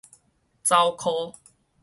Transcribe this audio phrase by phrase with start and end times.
[0.63, 1.35] 走箍